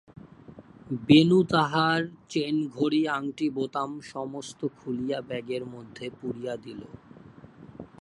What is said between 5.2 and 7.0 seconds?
ব্যাগের মধ্যে পুরিয়া দিল।